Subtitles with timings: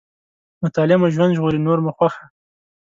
[0.63, 2.23] مطالعه مو ژوند ژغوري، نور مو خوښه.